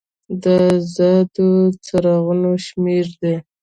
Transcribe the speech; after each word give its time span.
د 0.41 0.43
ازادو 0.71 1.49
څرخونو 1.85 2.49
شمیر 2.65 3.07
دی. 3.21 3.35